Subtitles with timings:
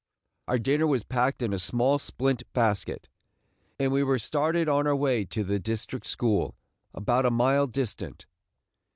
[0.47, 3.07] Our dinner was packed in a small splint basket,
[3.79, 6.55] and we were started on our way to the district school,
[6.95, 8.25] about a mile distant.